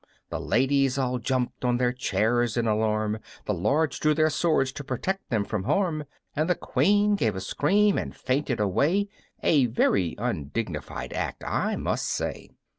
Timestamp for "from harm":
5.45-6.05